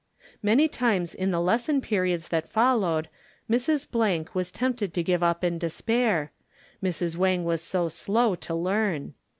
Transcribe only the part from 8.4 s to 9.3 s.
learn.